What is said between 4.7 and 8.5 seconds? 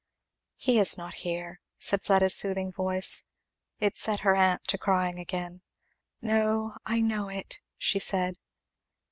crying again. "No I know it" she said.